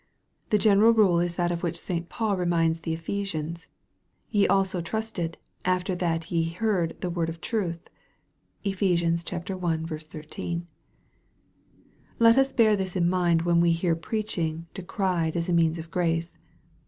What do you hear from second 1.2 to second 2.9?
that of which St. Paul reminds